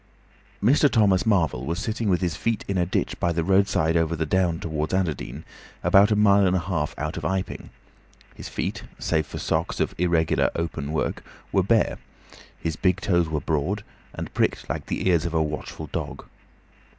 Mr. 0.63 0.89
Thomas 0.89 1.27
Marvel 1.27 1.63
was 1.63 1.77
sitting 1.77 2.09
with 2.09 2.21
his 2.21 2.35
feet 2.35 2.65
in 2.67 2.75
a 2.75 2.87
ditch 2.87 3.19
by 3.19 3.31
the 3.31 3.43
roadside 3.43 3.95
over 3.95 4.15
the 4.15 4.25
down 4.25 4.59
towards 4.59 4.95
Adderdean, 4.95 5.43
about 5.83 6.09
a 6.09 6.15
mile 6.15 6.47
and 6.47 6.55
a 6.55 6.59
half 6.59 6.97
out 6.97 7.17
of 7.17 7.23
Iping. 7.23 7.69
His 8.33 8.49
feet, 8.49 8.81
save 8.97 9.27
for 9.27 9.37
socks 9.37 9.79
of 9.79 9.93
irregular 9.99 10.49
open 10.55 10.91
work, 10.91 11.23
were 11.51 11.61
bare, 11.61 11.99
his 12.57 12.75
big 12.75 12.99
toes 12.99 13.29
were 13.29 13.41
broad, 13.41 13.83
and 14.15 14.33
pricked 14.33 14.67
like 14.67 14.87
the 14.87 15.07
ears 15.07 15.25
of 15.27 15.35
a 15.35 15.43
watchful 15.43 15.85
dog. 15.85 16.25